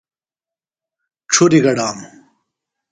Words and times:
ڇُھریۡ 1.31 1.63
گڈانوۡ۔ 1.65 2.07